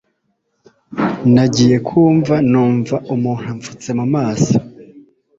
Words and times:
nagiye 1.33 1.77
kumva 1.87 2.35
numva 2.51 2.95
umuntu 3.13 3.45
amfutse 3.51 3.89
mu 3.99 4.05
maso 4.15 4.55